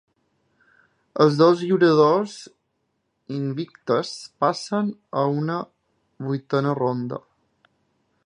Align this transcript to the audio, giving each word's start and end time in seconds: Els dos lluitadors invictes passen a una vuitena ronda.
Els 1.25 1.35
dos 1.41 1.59
lluitadors 1.65 2.33
invictes 3.35 4.13
passen 4.45 4.89
a 5.21 5.25
una 5.43 5.59
vuitena 6.29 6.77
ronda. 6.83 7.21